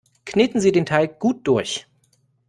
[0.25, 1.85] Kneten Sie den Teig gut durch!